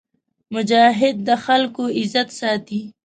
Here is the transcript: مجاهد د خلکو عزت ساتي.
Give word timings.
مجاهد 0.55 1.15
د 1.27 1.29
خلکو 1.45 1.83
عزت 1.97 2.27
ساتي. 2.39 2.81